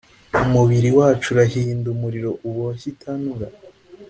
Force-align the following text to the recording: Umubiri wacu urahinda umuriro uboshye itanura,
Umubiri 0.43 0.89
wacu 0.97 1.27
urahinda 1.33 1.87
umuriro 1.95 2.31
uboshye 2.47 2.87
itanura, 2.93 3.47